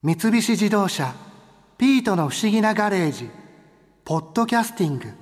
[0.00, 1.12] 三菱自動車
[1.76, 3.28] 「ピートの不思議なガレージ」
[4.06, 5.12] 「ポッドキャスティング」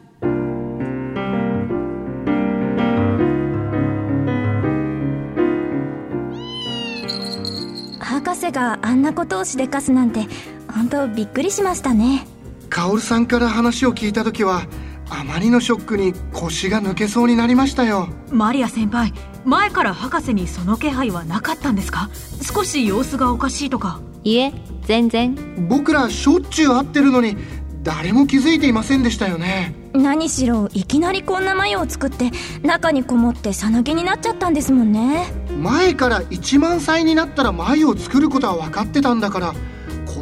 [8.05, 10.27] 博士があんなことをしでかすなんて
[10.71, 12.27] 本当びっくりしましたね。
[12.69, 14.67] カオルさんから話を聞いた時は
[15.09, 18.09] あまりのショックに腰が抜けそうになりましたよ。
[18.31, 19.15] マリア先輩
[19.47, 22.11] 前から博士にその気配はなかったんですか？
[22.43, 24.53] 少し様子がおかしいとかいえ
[24.87, 25.37] 全然。
[25.69, 27.37] 僕らしょっちゅう会ってるのに
[27.85, 29.73] 誰も気づいていませんでしたよね。
[29.93, 32.33] 何しろいきなりこんな眉を作って
[32.65, 35.33] 中にこもってさなぎになっちゃったんですもんね。
[35.63, 39.57] 前から1万歳になったら眉を作ることは分かってたんだからこ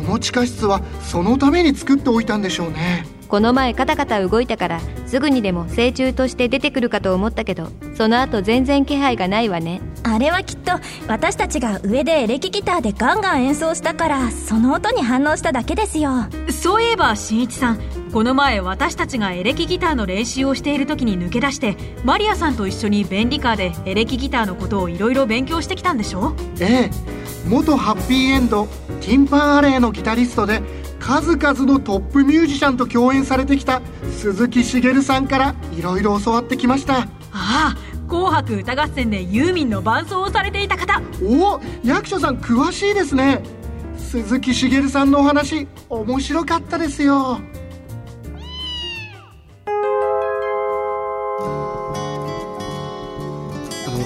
[0.05, 3.07] の地下室はそのために作っておいたんでしょうね。
[3.27, 9.81] この前カタカタ動いたからすぐにでも成虫として出てくるかと思ったけどその後全然気配がないわね。
[10.05, 10.73] あれはきっと
[11.09, 16.27] 私たちが上でエレキギターでガンガン演奏したからその音に反応しただけですよ。
[16.51, 17.81] そういえば新一さん
[18.13, 26.37] この前私たちがエレキギターの練習をしている時に抜け出してマリアさんと一緒に便利カーでエレキギターのことをいろいろ勉強してきたんでしょ？
[26.61, 26.91] ええ
[27.47, 28.67] 元ハッピーエンド
[29.01, 30.63] ティンパンアレーのギタリストで
[30.99, 33.83] 数々のトップミュージシャンと共演されてきた
[34.19, 37.01] 鈴木茂さんからいろいろ教わってきました。
[37.01, 37.77] ああ
[38.09, 41.03] 紅白歌合戦でユーミンの伴奏をされていた方。
[41.23, 43.43] おお役所さん詳しいですね。
[43.99, 47.41] 鈴木茂さんのお話面白かったですよ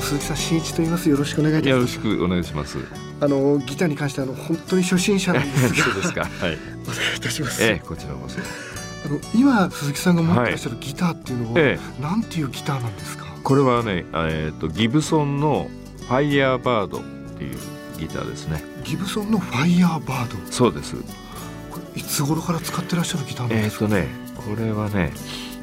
[0.00, 2.78] 鈴木さん新一と言いますよろしくお願いいたしよますろしくお願いします。
[3.20, 6.20] あのギターに関してあの本当に初心者なんですがそうですか。
[6.24, 6.30] はい。
[6.40, 6.56] お願い
[7.16, 8.38] いたします、ええ、こちらこそ。
[8.38, 13.26] あの今鈴木さんが持ってらっしゃるギターっていうのは、えなんていうギターなんですか？
[13.42, 15.68] これはね、えっ、とギブソンの
[16.06, 17.02] ファイヤーバードっ
[17.36, 17.58] ていう
[17.98, 18.62] ギターですね。
[18.84, 20.52] ギブソンのファイヤーバード？
[20.52, 20.96] そうです。
[21.70, 25.12] これいつ頃から使ってらっしゃるギターなんえっ、ですか、とね、これはね、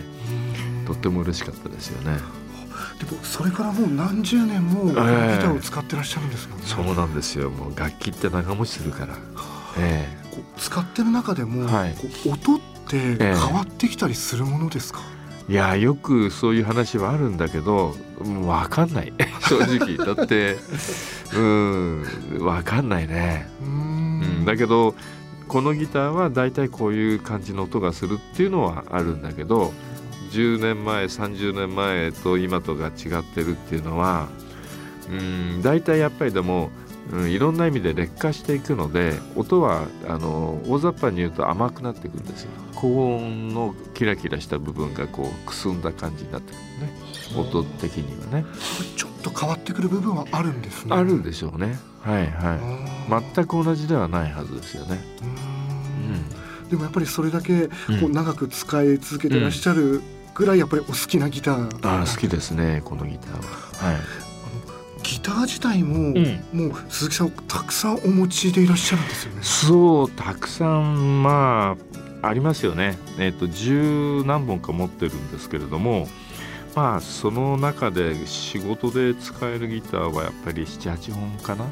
[0.85, 2.17] とっても嬉しかったですよね。
[2.99, 7.49] でもそれからもう何十年もギタええーを使ってらっしゃるんですよね、そうなんですよ。
[7.49, 9.15] もう楽器って長持ちするから。
[9.77, 11.95] えこう使ってる中でも、はい。
[12.25, 15.01] 音って変わってきたりするものですか、
[15.49, 19.13] えいやよくそういう話はあるんだけど分かんない。
[19.47, 19.97] 正直。
[20.15, 20.57] だって
[21.35, 22.03] うん
[22.39, 23.49] 分かんないね。
[23.61, 24.95] うん、だけど
[25.47, 29.73] このギターはだいたいこういう感じの音がするっていうのはあるんだけど
[30.33, 34.27] 10年前30年前と今とが違ってるっていうのは
[35.09, 36.71] うんだいたいやっぱりでも、
[37.11, 42.49] うん、いろんな意味で劣化していくので音はあの大雑把に言うと甘くなっていくんですよ。
[42.75, 46.93] 高音のキラキラした部分がこうくすんだ感じになってくるね。
[47.37, 48.45] 音的にはね。
[48.97, 50.95] ちょっと変わってくる部分はあるんですね。
[50.95, 51.77] あるでしょうね。
[52.01, 53.13] はいはい。
[53.13, 54.99] あ全く同じではないはずですよね。
[55.21, 56.69] ーうんん。
[56.69, 57.73] でもやっぱりそれだけこ
[58.03, 58.11] ううん。
[58.11, 60.01] 長く使い続けてらっしゃる
[60.35, 63.91] ぐらいやっぱりお好きなギター、ああ好きですねこのギターは。
[63.91, 64.01] はい。
[65.03, 66.13] ギター自体も、ん
[66.53, 71.75] もう鈴木さんたくさんお持ちでいらっしゃるんですよねそうたくさんま
[72.21, 72.97] あありますよね。
[73.19, 76.07] えっ、と十何本か持ってるんですけれども、
[76.73, 81.65] まあその中で仕事で使えるギターはやっぱり七八本かな。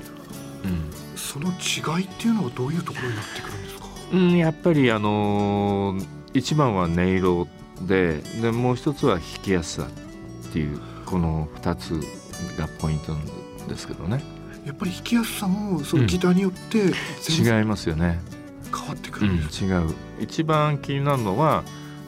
[1.16, 3.86] その違いっていうのはどういうところになってくるんですか？
[4.12, 4.20] うん。
[4.20, 7.48] うんやっぱりあのー一番は音色
[7.88, 9.88] ででもう一つは弾きやすさ
[10.50, 11.92] っていうこの二つ
[12.58, 13.16] がポイント
[13.68, 14.24] ですけどね。
[14.66, 16.92] やっぱり弾きやすさもそのギターによって
[17.22, 18.20] 全然違いますよね。
[18.74, 19.94] 変わってくうん、るんです、違う。
[20.20, 21.64] 一番気になるのは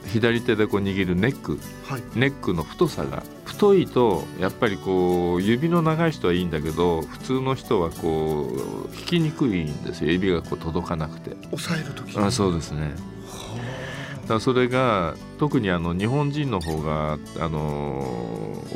[0.06, 1.58] 左手でこう握るネック。
[1.86, 2.02] はい。
[2.14, 10.10] ネックの太さが太太いとやっぱりこう指の長い人はいいんだけど普通の人はこう弾きにくいんですよ。
[10.10, 11.36] 指がこう届かなくて。
[11.52, 12.92] 押さえる時あそうですね
[14.26, 18.00] だそれが特にあの日本人の方があの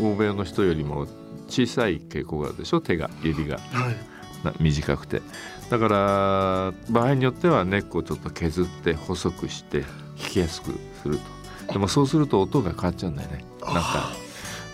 [0.01, 1.07] 欧米の人よりも
[1.49, 3.59] 小さい傾向があるでしょ手が指が。
[3.59, 3.97] はい。
[4.45, 5.23] な短くて。
[5.71, 9.91] だから場合によってはネックをちょっと削って細くして弾
[10.31, 10.73] きやすく
[11.03, 11.19] する
[11.67, 11.73] と。
[11.73, 13.45] でもそうすると音が変わっちゃうんだよね。
[13.63, 14.11] なんか、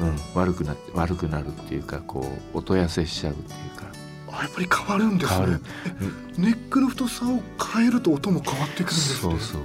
[0.00, 2.24] うん、悪くな悪くなるっていうかこ
[2.54, 3.84] う音痩せしちゃうっていうか。
[4.36, 5.36] あやっぱり変わるんですね。
[5.38, 5.62] 変わる。
[6.38, 7.40] えネックの太さを
[7.74, 9.20] 変えると音も変わってくるんですね。
[9.20, 9.62] そうそう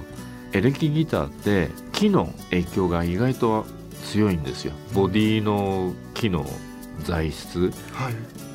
[0.52, 3.66] エレキギターって木の影響が意外と
[4.04, 4.72] 強いんですよ。
[4.94, 6.46] ボディの木の
[7.04, 8.14] 材質はい。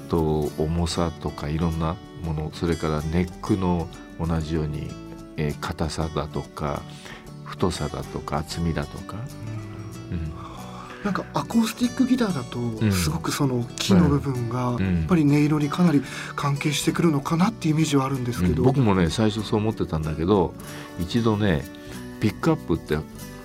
[0.09, 3.87] と重さとかいろんなものそれからネックの
[4.19, 4.89] 同じように、
[5.37, 6.81] えー硬さだとか
[7.43, 9.17] 太さだとか厚みだとか、
[10.11, 10.33] うん。
[11.03, 12.91] なんかアコースティックギターだとん。
[12.91, 14.99] すごくその木の部分がん。
[14.99, 16.01] やっぱり音色にかなり
[16.35, 18.63] 関係してくるのかなっていうイメージはあるんですけど、うん。
[18.63, 20.53] 僕もね最初そう思ってたんだけど
[20.99, 21.63] 一度ね
[22.25, 22.97] ピックアップって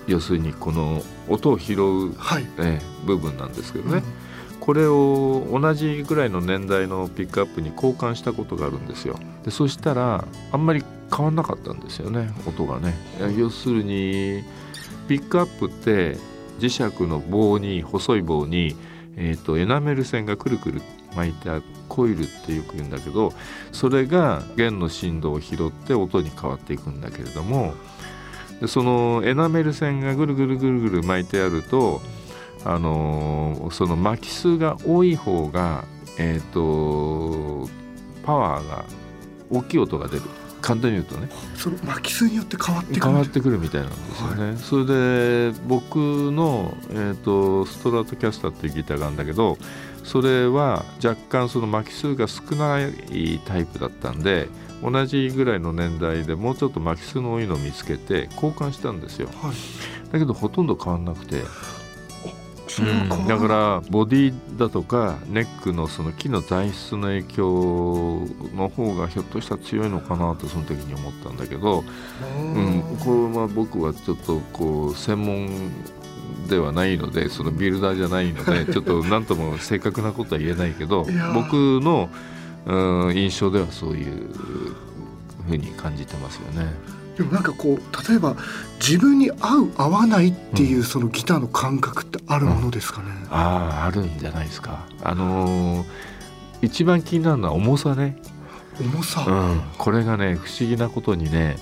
[0.07, 4.03] 要するにこの音を拾う、はい、えー部分なんですけどね、
[4.59, 9.19] これを同じぐらいの年代のピックアップに交換したことがあるんですよ。
[9.43, 10.83] でそしたらあんまり
[11.15, 12.95] 変わんなかったんですよね音がね。
[13.37, 14.43] 要するに
[15.07, 16.17] ピックアップって
[16.59, 18.75] 磁石の棒に細い棒に、
[19.15, 20.81] えー、とエナメル線がくるくる
[21.15, 23.33] 巻いてあるコイルってよく言うんだけど
[23.71, 27.73] それが弦の振動を拾って音に変わっていくんだけれども
[28.61, 32.01] でそのエナメル線がぐるぐるぐるぐる巻いてあると
[32.63, 35.83] あのーその巻き数が多い方が
[36.17, 37.67] えっ、と
[38.23, 38.85] パワーが
[39.49, 40.23] 大きい音が出る。
[40.61, 41.27] 簡単に言うとね。
[41.55, 44.85] その巻き数によって変わってくる変わってくるみたいなんですよね、それ
[45.51, 49.57] で僕の、えー、とストラトキャスターっていうギターがあるんだけど
[50.03, 54.47] それは若干その巻き数が少ないタイプだったんで
[54.81, 59.27] 同じぐらいの年代でもうちょっと巻き数の多いのを見つけて交換したんですよ。
[59.41, 60.11] はい。
[60.11, 61.43] だけどほとんど変わんなくて。
[62.67, 71.83] それは変わるだからボディだとかネックのその木の材質の影響の方がひょっとしたら強いのかなとその時に思ったんだけど、
[72.23, 75.49] うん、これは僕はちょっとこう専門
[76.49, 82.09] ではないのでそのビルダーじゃないのでちょっと何とも正確なことは言えないけど僕の、
[82.65, 84.29] うん、印象ではそういう
[85.47, 86.67] ふうに感じてますよね。
[87.17, 88.35] でもなんかこう例えば
[88.79, 94.85] 自分に合う合わないっていうそのギターの感覚ってあるものですかね、あああるんじゃないですか。
[95.03, 96.11] あのー
[96.61, 98.17] 一番気になるのは重さね。
[98.79, 101.57] 重さ、うん、これがね不思議なことにね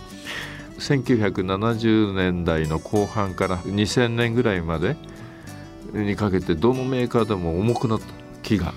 [0.77, 4.95] 1970年代の後半から2000年ぐらいまで
[5.93, 8.05] にかけてどのメーカーでも重くなった
[8.43, 8.73] 木が。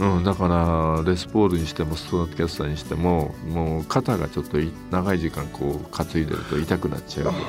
[0.00, 4.56] うん、だからレスポールにしてもストラトキャスターにしてももう肩がちょっと
[4.90, 7.40] 長い時間こう担いでると痛くなっちゃうぐらい。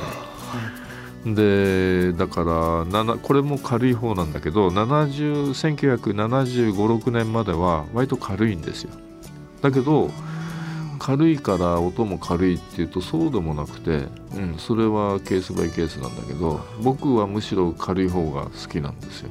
[1.24, 8.92] でだからこれも軽い方なんだけど70 1975、6年までは割と軽いんですよ。
[9.62, 10.10] だけど
[11.00, 19.30] 軽いから音も軽いっていうとそうでもなくて、うん、それはケースバイケースなんだけど僕はむしろ軽い方が好きなんですよ。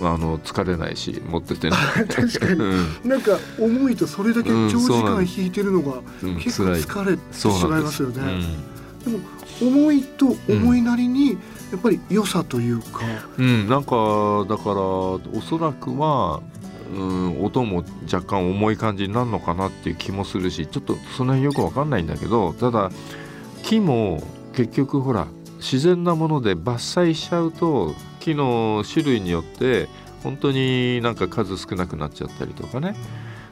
[0.00, 1.76] あの疲れないし持っててね
[2.08, 2.52] 確かに。
[2.52, 2.86] うん。
[3.04, 9.18] なんか重いとそれだけ長時間うんそうなんです弾いてるのがうん結構疲れてしまないますよね、うんでも
[9.60, 11.32] 重いと重いなりに
[11.72, 13.00] やっぱり良さというか、
[13.38, 16.40] うん、なんかだからおそらくは、
[16.94, 22.90] うん、音も若干重い感じになるのかなっていう気もするしちょっとその辺よくわかんないんだけどただ
[23.62, 24.22] 木も
[24.54, 25.26] 結局ほら
[25.60, 29.88] 自然なもので伐採しちゃうと木の種類によって
[30.22, 32.96] 本当になんか数少なくなっちゃったりとかね。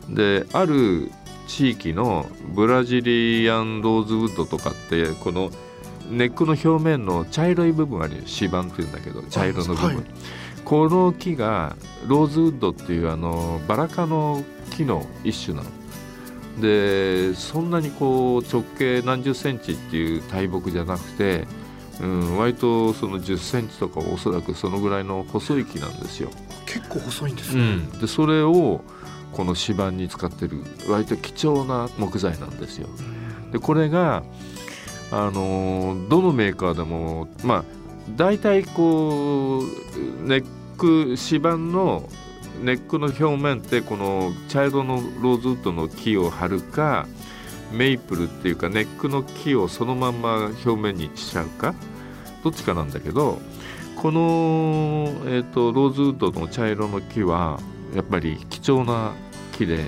[0.09, 1.11] である
[1.47, 5.51] 地域のブラジリアンローズウッドとかってこの
[6.11, 10.05] ネックの表面の茶色い部分あるよ指板っていうんだけど茶色の部分、はい。
[10.65, 15.71] この木がローズウッドっていうあのバラ科の木の一種なの。
[16.61, 21.47] でそんなにこう直径何十センチっていう大木じゃなくて、
[22.01, 26.31] うん、割とその10センチとかおそらくそのぐらいの細い木なんですよ。
[26.67, 28.83] 結構細いんですね、うん、でそれを
[29.33, 32.89] この指板に使ってる割と貴重な木材なんですよ。
[33.53, 34.23] でこれが
[35.11, 37.65] あのーどのメーカーでもまあ
[38.17, 40.45] 大体こうネッ
[40.77, 42.09] ク指板の
[42.63, 47.07] ネックの表面ってこの茶色のローズウッドの木を貼るか
[47.73, 51.75] メイプルっていうかネックの木をそのまんま表面にしちゃうか？
[52.45, 53.39] どっちかなんだけど
[53.97, 57.59] この、えーと、ローズウッドの茶色の木は
[57.95, 59.13] やっぱり貴重な
[59.53, 59.87] 木で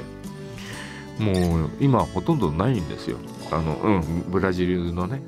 [1.18, 3.18] もう今ほとんどないんですよ。
[3.52, 5.22] あの、うん、ブラジルのね。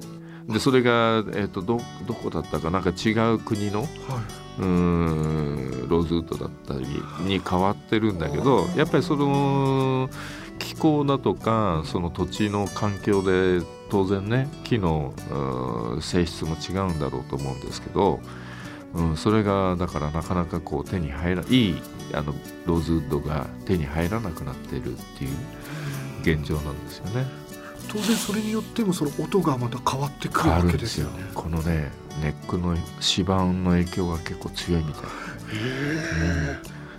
[0.48, 2.80] でそれが、えーと、どどこだったかな？
[2.80, 3.88] んか違う国の、はい、
[4.62, 6.86] うんローズウッドだったり
[7.24, 10.10] に変わってるんだけどやっぱりその
[10.62, 15.12] 気候だとかその土地の環境で当然ね木の
[16.00, 18.20] 性質も違うんだろうと思うんですけど、
[18.94, 21.82] うん、それがだからなかなかこう手に入らいい
[22.14, 25.30] あのローズウッドが手に入らなくなっているっていう
[26.22, 27.26] 現状なんですよね。
[27.88, 31.24] 当然それによってもその音がまた変わってくるわけですよね。
[31.34, 31.90] このね
[32.22, 35.02] ネックの指板の影響が結構強いみたい。
[35.02, 35.08] うん、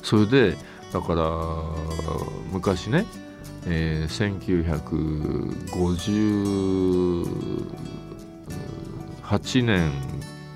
[0.03, 0.57] それで
[0.91, 1.25] だから
[2.51, 3.05] 昔ね
[3.67, 4.39] えー、
[9.29, 9.91] 1958年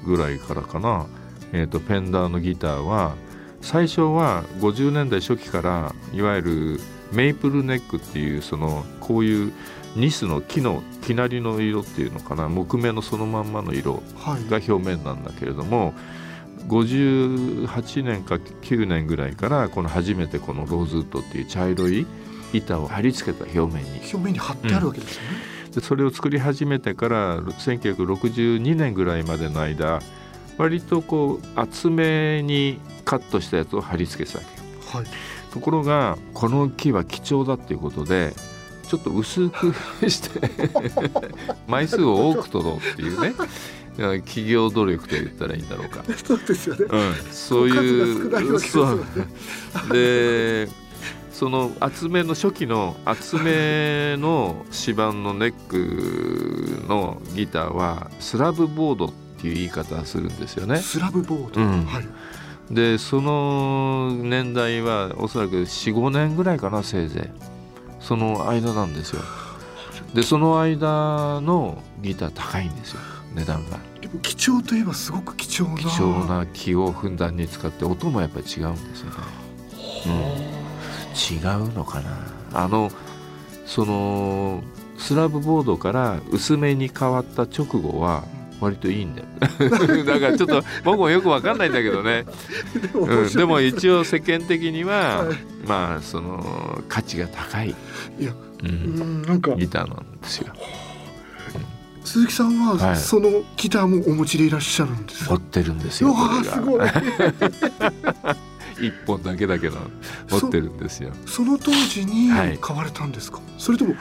[0.06, 1.08] ぐらいからかな、
[1.54, 3.16] えーと、ペンダーのギターは
[3.62, 6.80] 最初は50年代初期からいわゆる
[7.14, 9.54] メイプルネックっていうそのこういう
[9.96, 12.50] ニスの木の木なりの色っていうのかな。
[12.50, 14.04] 木目のそのまんまの色
[14.50, 15.94] が表面なんだけれども、はい
[16.68, 22.06] 58年か9年ぐらいからこの初めてこのローズウッドっていう茶色い
[22.54, 25.30] 板を貼り付けた表面に表面に貼ってあるわけですよね、
[25.66, 30.00] うん、でそれを作り始めてから1962年ぐらいまでの間
[30.58, 34.46] 割とこう厚めにカットしたやつを貼り付けてたわ
[34.92, 35.08] け、はい、
[35.54, 38.34] ところがこの木は貴重だっていうことで
[38.88, 40.40] ちょっと薄くして
[41.68, 43.34] 枚数を多く取ろうっていうね
[43.98, 46.04] 企業努力と言ったらいいんだろうか。
[46.24, 46.86] そうですよね。
[46.88, 48.60] うん、そういう。
[48.60, 49.06] そう。
[49.92, 50.70] で、
[51.38, 60.78] その厚めの初期の厚めの指板のネックのギターはスラブボードっていう言い方するんですよね。
[60.78, 69.22] スラブボード、うん、はい、でその年代はおそらく45年ぐらいかなせいぜいその間なんですよ。
[70.16, 73.00] でその間のギター高いんですよ
[73.36, 73.78] 値段が。
[74.02, 79.18] でも貴重といえばすごく貴重な貴重な木をふんだんに使って音もやっぱり違うんですよね。
[80.52, 80.57] うん
[81.14, 82.10] 違うのかな。
[82.54, 82.92] あの
[83.66, 84.64] その
[84.98, 88.24] スラブボードから薄めに変わった直後は
[88.60, 89.28] 割といいんだよ。
[90.06, 92.26] だからちょっと僕もよく分かんないんだけどね。
[92.82, 95.38] でもうん、でも一応世間的には、はい、
[95.68, 97.76] まあその価値が高い。
[98.20, 98.34] いや、
[98.64, 100.54] うん、なんかギターなんですよ。
[102.04, 106.16] 鈴木さんは、はい、そのギターもお持ちでいらっしゃるんです持ってるんですよ。
[106.44, 106.80] すごい
[108.80, 109.78] 一本だけだけど
[110.30, 111.12] 持ってるんですよ。
[111.26, 112.30] その当時に
[112.60, 113.96] 買われたんですか、はい、それとも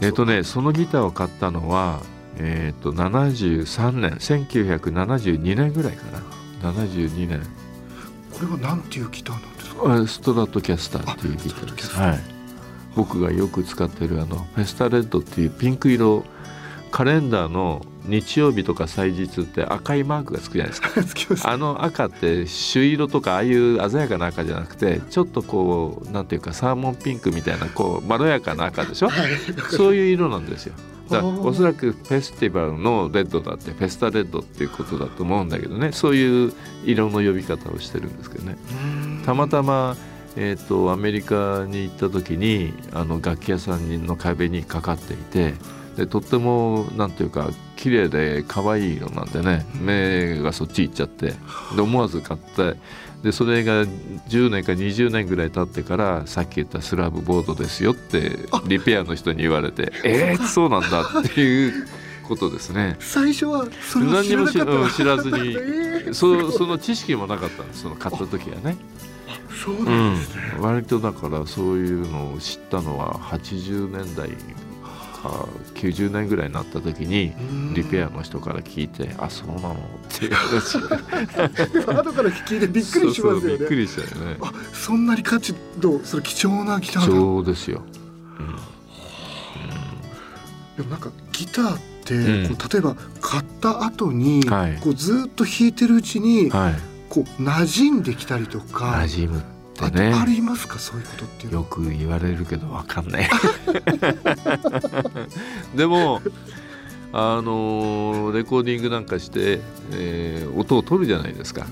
[0.00, 2.00] えっ、ー、とねそのギターを買ったのは
[2.38, 6.04] えっ、ー、と73年1972年ぐらいか
[6.62, 6.72] な。
[6.72, 7.42] 72年。
[8.32, 10.06] これはなんていうギターなんですか？
[10.08, 11.90] ストラトキャスターっていうギターです。
[11.94, 12.20] はい。
[12.96, 16.24] 僕がよく使ってるあの Fiesta Red っていうピンク色
[16.90, 20.90] カレンダーの日曜日とか祭日って赤いマークがつくじゃないですか。
[21.50, 29.30] あの赤って朱色とかああいう鮮やかな赤じゃなくてちょっとこうなんていうかサーモンピンクみたいなこうまろやかな赤でしょ、はい、
[29.70, 30.74] そういう色なんですよ。
[31.10, 35.92] だおそらくフェスティバルのレッドだって Fiesta Red っていうことだと思うんだけどね。
[35.92, 36.52] そういう
[36.84, 38.56] 色の呼び方をしてるんですけどね。
[39.24, 39.96] たまたま
[40.36, 45.54] えーとアメリカに行った時にあの楽器屋さんの壁にかかっていて
[45.96, 51.34] でとってもなんていうか綺麗で可愛い色なんでね目がそっち行っちゃって
[51.76, 52.76] で思わず買って
[53.22, 61.86] でそれが10年か20年ぐらい経ってからさっき言ったスラブボードですよってリペアの人に言われて えー、そうなんだっていう
[62.24, 62.96] ことですね。
[63.00, 68.76] 最初はそれ何にも知らずに、 えー、そその知識もなかったんですその買った時はね。
[69.64, 74.34] そうなんですね、うん、割とだからそういうのを知ったのは80年代か
[75.74, 77.32] 90年ぐらいになった時に
[77.74, 79.76] リペアの人から聞いて「あそうなの?」
[80.06, 80.78] っていう話。
[81.94, 83.58] 後から聞いてびっくりしますよね。
[83.58, 84.38] びっくりしたよね。
[84.40, 87.82] あそんなに価値とそれ貴重なギター貴重ですよ、
[88.38, 88.56] うん、
[90.76, 96.74] でもなんかギターって、うん、こう例えば買った後に、はい、こうずっと弾いてるうちに、はい、
[97.08, 100.12] こう馴染んできたりとか馴染むってね。
[100.14, 100.78] ありますか？
[100.78, 103.28] そういうことってよく言われるけど分かんない。
[105.74, 106.22] でも
[107.12, 109.60] あのレコーディングなんかして、
[109.92, 111.66] えー、音を取るじゃないですか。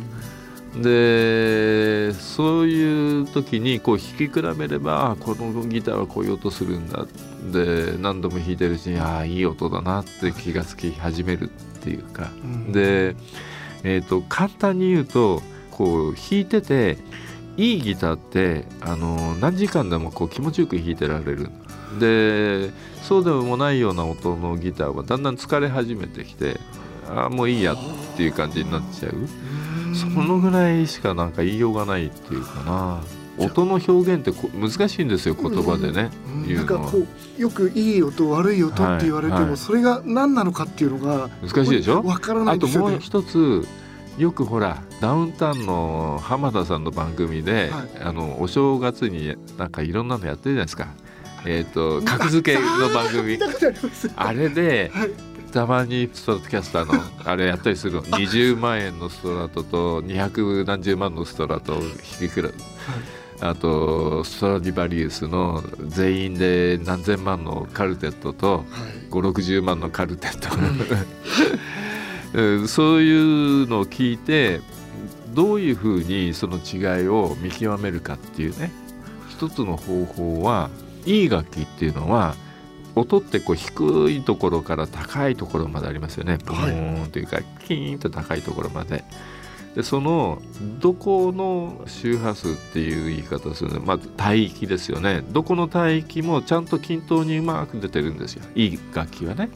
[0.74, 7.06] でそういう時にこう弾き比べればこのギターはこういう音するんだ。
[7.52, 13.16] で何度も弾いてるしああいい音だなって気が付き始めるっていうか、うん、で
[13.84, 15.42] えー、と簡単に言うと
[15.72, 16.96] こう弾いてて
[17.56, 21.50] いいギターってあの何時間でもこう気持ちよく弾いてられる。
[22.00, 22.70] で
[23.02, 26.58] そうでもないような音のギターはだんだん疲れ始めてきて
[27.08, 27.76] ああもういいやっ
[28.16, 29.14] ていう感じになっちゃう。
[29.94, 33.00] そのぐらいしかなんか言いようがないっていうかな。
[33.38, 39.56] 音の表現ってこ難しいんですよ言葉でね、うん言うんなかこうよくいい音悪い音って言われても、はいはい。
[39.56, 42.02] それが何なのかっていうのが難しいでしょ？
[42.02, 42.98] わからないあともう。
[43.00, 43.66] 一つ
[44.18, 47.88] よくほらダウンタウンの浜田さんの番組で、はい。
[48.02, 50.88] あのお正月になんかいろんなのやってるじゃないですか。
[51.44, 53.38] えっ、と格付けの番組。
[54.16, 55.10] あれではい。
[55.52, 58.02] たまにストラトキャスターのあれやったりするの。
[58.16, 62.50] 20万円のストラトと200何十万のストラトを引き比べ
[63.40, 68.64] あとストラディバリウスの全員で何千万のカルテットとはい。
[69.10, 71.91] 560万のカルテット、うん
[72.66, 73.12] そうい
[73.64, 74.60] うのを聞いて
[75.34, 78.70] どういうふうにその違いを見極めるかっていうね
[79.30, 80.70] 一つの方法は
[81.06, 82.34] いい楽器っていうのは
[82.94, 86.38] 音ってこう低いところから高いところまでありますよね。
[86.44, 89.04] ボーンというかキーンと高いところまで。
[89.74, 90.42] でその
[90.80, 93.80] どこの周波数っていう言い方をするの？
[93.80, 99.48] まあ帯域ですよねどこの帯域もちゃんと均等にうまく出てるんですよいい楽器はね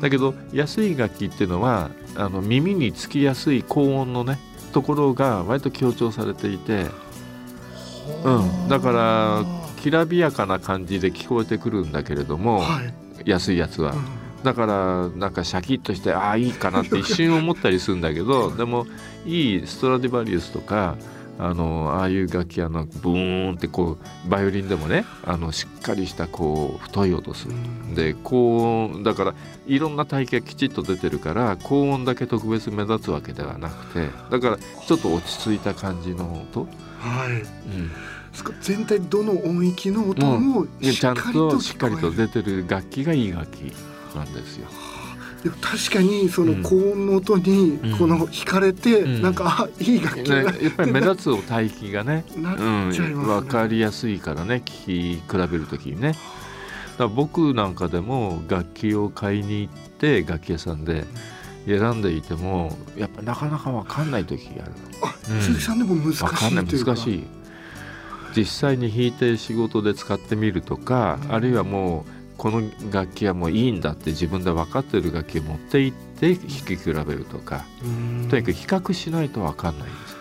[0.00, 4.38] だけど安い楽器っていうのはあの耳につきやすい高音のね
[4.72, 6.86] ところが割と強調されていて、
[8.24, 9.44] うん、だから
[9.80, 12.92] きらびやかな感じで聞こえてくるんだけれども、はい。
[13.24, 13.94] 安いやつは。
[14.42, 18.86] だからなんかシャキッとしてああいいかなって一瞬思ったりするんだけどでも
[19.24, 20.96] いいストラディバリウスとか
[21.38, 27.54] あのああいう楽器あのブーンってこうバイオリンでもねあのしっかりしたこう太い音する。
[27.94, 29.34] で高音だから
[29.66, 36.60] いろんな帯域がきちっと出てるから高音だけ特別目立つわけではなくてだからちょっと落ち着いた感じの音、
[36.98, 37.32] はい。
[37.32, 37.90] うん、
[38.60, 43.72] 全体どの音域の音もでちゃんしっかりととしっかりと出てる楽器がいい楽器
[44.14, 44.68] なんですよ。
[45.50, 46.62] 確かにそうん。
[46.62, 47.98] の高音の音にうん。
[47.98, 49.22] この惹かれて、うん。
[49.22, 53.40] なんかあいい楽器ね、だやっぱり目立つ帯域がねなっうん、ちゃいますね。
[53.40, 56.14] 分かりやすいからね聞き比べる時にね。
[56.98, 61.04] だ僕なんかでも楽器を買いに行って楽器屋さんで
[61.66, 65.40] 選んでいてもやっぱなかなか分かんない時があるあ、うん。
[65.40, 66.84] 鈴木さんでも難しい。
[66.84, 67.24] 難しい。
[68.36, 71.32] 実際に弾いて仕事で使ってみるとか、うん。
[71.34, 78.28] あるいはもうこの楽器はもういいんだって自分で分かってる楽器を持って行って弾き比べるとかうん。
[78.28, 80.16] とにかく比較しないと分かんないんです。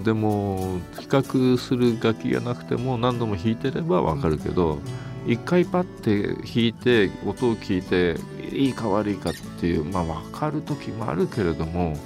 [0.00, 4.78] うでも比較する楽器がなくても何度も弾いてればわかるけど
[5.26, 8.20] 一回パッて弾いて音を聞いて
[8.54, 11.96] いいか悪いかっていうまあ分かる時もあるけれども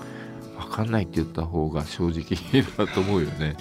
[0.56, 3.56] 分かんないって言った方が正直いいなと思うよね。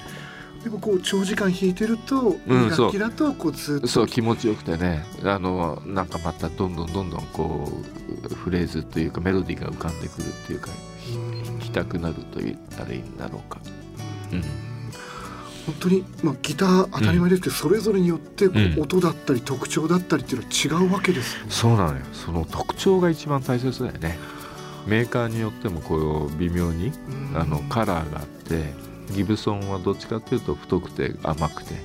[0.63, 3.87] でもこう長時間弾いてると、うん楽器だとこうずっと。
[3.87, 5.05] そう気持ちよくてね。
[5.23, 7.71] あのなんかまたどんどんどんどんこ
[8.29, 10.69] うフレーズというかメロディーが浮かんでくるっていうか
[11.13, 13.59] うん弾きたくなると言ったらいいんだろうか。
[14.31, 14.41] うん。
[15.67, 18.81] 本当に、まあ、ギター当たり前ですけど、それぞれによってこう、うん。
[18.81, 21.51] 音だったり特徴だったりっていうのは違うわけですよね。
[21.51, 21.99] そうなのよ。
[22.13, 24.17] その特徴が一番大切だよね。
[24.85, 26.93] メーカーによってもこう微妙に
[27.33, 27.37] うん。
[27.37, 28.73] あのカラーがあって
[29.11, 31.75] ギブソンはどっちかっていうと太くて甘くて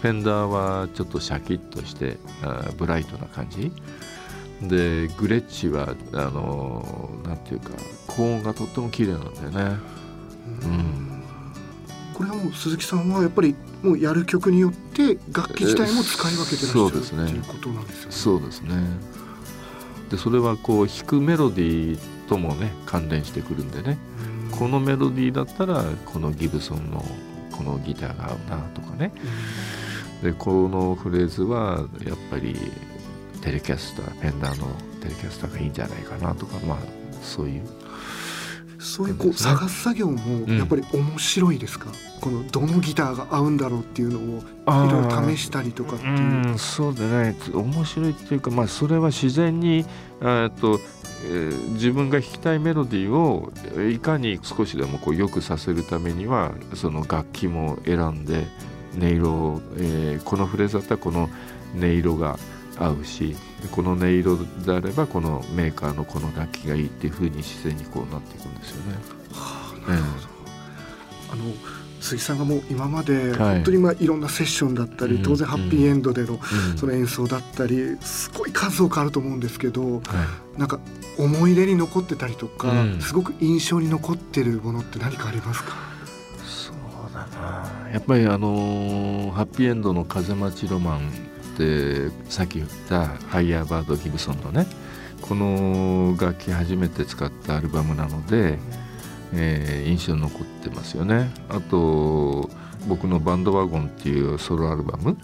[0.00, 3.72] フェンダーはちょっとシャキッとしてあブライトな感じ。
[4.62, 7.70] でグレッチはあのなんていうか
[8.08, 9.76] 高音がとっても綺麗なんだよね。
[10.62, 11.22] うん。
[12.14, 18.12] これはもう鈴木さんはやっぱりもうやる曲によって楽器自体も使い分けてらっしゃるそうですねっていうことなんですよね。
[18.12, 18.74] そうですね。
[20.10, 23.98] でそれはこう弾くメロディーともね関連してくるんでね
[24.58, 27.04] このメロディーだったらこのギブソンの
[27.52, 29.12] このギターが合うなとかね。
[30.22, 32.56] でこのフレーズはやっぱり
[33.40, 34.66] テレキャスターフェンダーの
[35.00, 36.78] テレキャスターがいいんじゃないかなとかまあ
[37.22, 37.62] そういう。
[38.80, 41.86] そういうこう探す作業もやっぱり面白いですか、
[42.20, 44.40] このどのギターが合うんだろうっていうのを
[44.86, 46.12] いろいろ試したりとかっていう。
[46.12, 46.16] う
[46.52, 49.84] んそうでね面白いっていうかまあそれは自然に
[50.20, 50.80] えーっと、
[51.24, 58.46] えー自分が弾きたいメロディーをえーいかに少しでもこう良くさせるためにはその楽器も選んで
[58.96, 61.28] 音色を、えーこのフレーズだったらこの
[61.76, 62.38] 音色が
[62.78, 63.36] 合うし
[63.72, 68.94] この音色であればこのメーカーのこの楽器がいいっていう風に自然にこうなっていくんですよね。
[69.32, 69.98] はあええ
[71.32, 71.42] あの
[72.00, 76.38] 鈴木さんがもう今まで本当にまあいろんなセッションだったり、はい、当然ハッピーエンドでの
[76.76, 80.00] その演奏だったりすごい数多くあると思うんですけど、は
[80.56, 80.78] い、なんか
[81.18, 85.74] 思い出に残ってたりとか、うん、すごく印象に残ってるものって何かありますか？
[86.44, 86.74] そう
[87.12, 87.90] だな。
[87.92, 91.08] やっぱりあのハッピーエンドの「風待ちロマン」
[91.56, 94.66] ってさっき言ったハイヤーバード・ギブソンのね
[95.20, 98.58] この楽器初めて使ったアルバムなので。
[99.34, 101.30] えー、印象に残ってますよね。
[101.48, 102.50] あと
[102.86, 105.16] 僕の「バンドワゴン」っていうソロアルバム。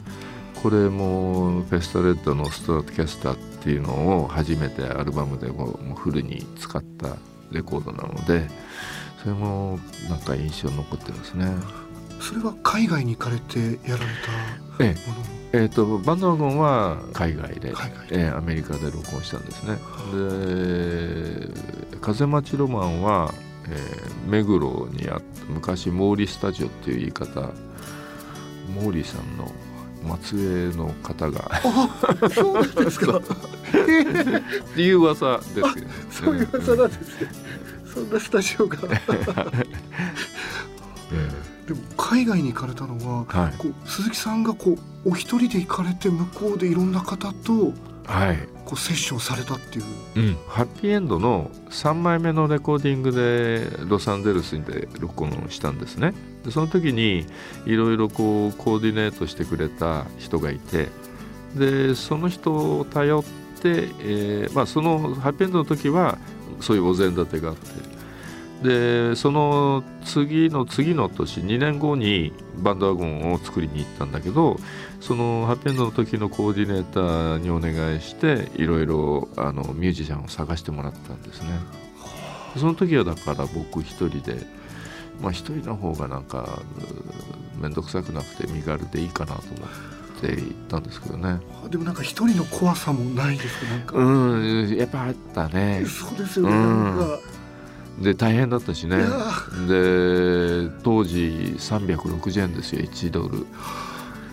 [0.63, 7.17] これもフェスタレッドのストラトキャスターっていうのを初めてアルバムでもうフルに使った
[7.51, 8.49] レコードなので
[9.23, 11.55] それもなんか印象に残ってますね。
[12.21, 14.05] それは海外に行かれてやられたもの、
[14.81, 15.35] ええ。
[15.53, 19.79] えーと、バンドワゴンは海外で海外で、えー、アメリカで録音したんですね。
[21.93, 23.33] で「風待ちロマンは」
[23.69, 27.51] えー、目黒にあった昔毛利スタジオっていう言い方
[28.79, 29.51] 毛利さんの
[30.21, 31.51] 末裔の方が
[32.31, 33.17] そうなんですか。
[33.17, 33.23] っ
[34.75, 35.67] ていう噂ですよ
[36.11, 37.31] そういう噂なんですね、
[37.95, 38.77] そんなスタジオが。
[41.67, 47.94] でも海外に行かれたのは、はい、こう鈴木さんがこうお一人で行かれて向こうでいろんな方とはい
[48.65, 49.85] こうセッションされたっていう、
[50.17, 56.15] うん、ハッピーエンドの3枚目のレコーディングでロサンゼルスで録音したんですね。
[56.45, 57.27] でその時に
[57.67, 60.89] いろいろこうコーディネートしてくれた人がいて
[61.55, 63.23] でその人を頼っ
[63.63, 66.19] て、えーまあ、そのハッピーエンドの時は
[66.61, 67.94] そういうお膳立てがあって
[68.65, 74.57] でその次の次の年2年後にバンドワゴンを作りに行ったんだけど
[75.03, 81.51] そのハッピーエンドの時のコーディネーターにお願いしていろいろあのミュージシャンを探してもらったんですね。
[82.57, 84.47] その時はだから僕一人で
[85.21, 86.63] まあ一人の方がなんか
[87.61, 91.39] 面倒くさくなくて身軽でいいかなと思って行ったんですけどね。
[91.69, 93.71] でもなんか一人の怖さもないですか？
[93.71, 93.99] なんか。
[93.99, 94.03] う
[94.65, 95.85] んやっぱあったね。
[95.87, 96.99] そうですよね、うん、なん。
[96.99, 97.19] か
[98.01, 98.99] で大変だったしね。
[98.99, 99.05] で
[100.83, 103.47] 当時360円ですよ1ドル。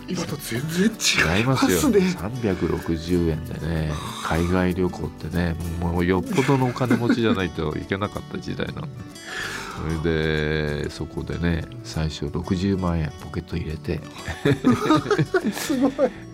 [0.07, 0.91] 今と全然
[1.37, 1.79] 違いますよ。
[1.79, 3.91] 360円でね
[4.25, 8.89] 海外旅行ってねもうよっぽどのお金持ちじゃないといけなかった時代なんで
[9.81, 13.99] それでそこでね最初60万円ポケット入れて。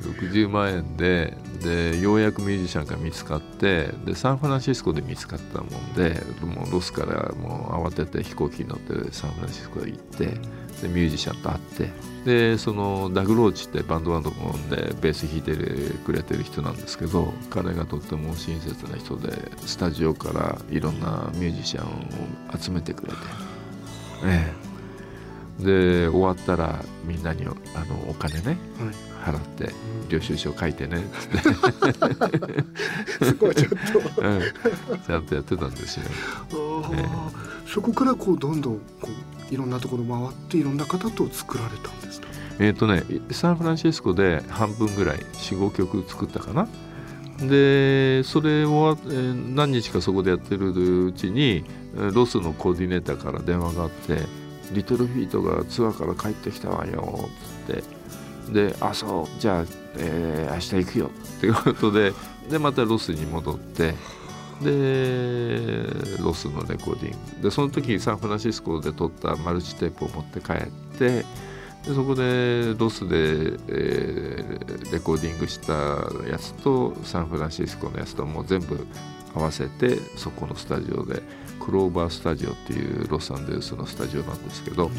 [0.02, 10.34] 60万円ででようやくミュージシャンが見つかってでサンフランシスコで見つかったもんでもうロスからもう慌てて飛行機に乗ってサンフランシスコへ行ってで
[10.88, 11.90] ミュージシャンと会って
[12.28, 14.32] でそのダグ・ローチってバンドバンド
[14.76, 15.56] でベース弾いて
[16.04, 21.90] くれてる人なんですけど彼がとっても親切な人でスタジオからいろんなミュージシャンを
[22.60, 23.18] 集めてくれて、
[24.26, 24.54] え
[25.62, 27.52] え、で終わったらみんなにあ
[27.86, 28.58] のお金ね、はい。
[29.24, 29.72] 払って
[30.10, 31.00] 領収書書いてねっ
[33.24, 34.42] すごいちょっと、 うん、
[35.06, 36.04] ちゃんとやってたんですよ、
[36.94, 37.06] え。
[37.66, 39.12] そこからこうどんどんこう
[39.52, 42.28] いろんなところ回っていろんな方と作られたんですか
[42.60, 46.68] えっ、とねサンフランシスコで半分ぐらい45曲作ったかな。
[47.40, 48.98] でそれを、
[49.54, 54.22] 何日かそこでやってるうちにロスのコーディネーターから電話があって
[54.74, 57.30] 「リトルフィートがツアーから帰ってきたわよ」
[57.70, 57.98] っつって。
[58.48, 59.66] で「あそうじゃあ、
[59.98, 62.14] えー、明日行くよ」っていうことで
[62.50, 63.94] でまたロスに戻って。
[64.62, 65.86] で
[66.20, 67.44] ロスのレコーディング。
[67.44, 70.68] でその時サンフランシスコで撮ったマルチテープを持って帰っ
[70.98, 71.26] て
[71.88, 75.74] でそこでロスで、えー、レコーディングした
[76.30, 78.86] やつとサンフランシスコのやつともう全部
[79.34, 81.22] 合わせてそこのスタジオで
[81.60, 84.90] クローバースタジオっていうロサンゼルスのスタジオなんですけど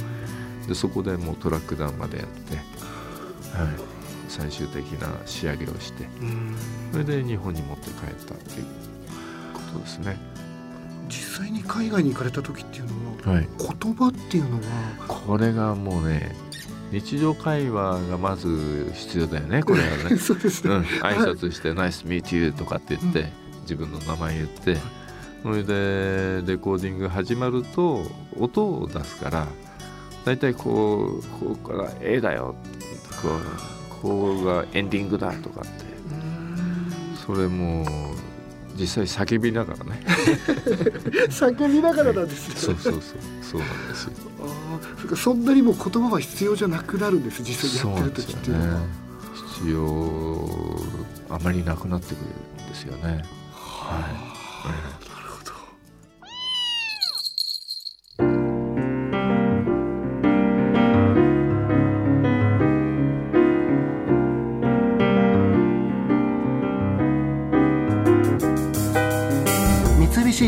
[0.67, 2.57] でそこでもうトラックダウンまでやって
[3.59, 3.69] はい、
[4.29, 6.07] 最終的な仕上げをして
[6.93, 8.67] それで日本に持って帰ったっていう
[9.79, 10.17] ことですね。
[11.09, 12.85] 実際に海外に行かれた時っていう
[13.25, 14.63] のは、はい、言葉っていうのは
[15.07, 16.37] これがもうね
[16.91, 20.17] 日常会話がまず必要だよねこれはね。
[20.19, 23.29] そうですね、うん、挨拶して「ナイスミーティー」とかって言って、うん、
[23.63, 24.77] 自分の名前言って、
[25.43, 28.05] それでレコーディング始まると
[28.39, 29.47] 音を出すから
[30.25, 32.55] 大体こうここから「A だよ」
[33.23, 35.89] こうここがエンディングだとかって。
[37.29, 37.85] それも
[38.79, 40.03] 実際叫びながらね。
[41.29, 43.03] 叫びながらなんですね、そうそうそう。
[43.43, 44.13] そうなんですよ。
[45.13, 48.87] あそんなにも言葉は必要じゃなくなるんです実際やってる時っていうのは、ね、
[49.59, 53.25] 必要あまりなくなってくるんですよね。
[53.53, 54.01] は
[55.05, 55.08] い、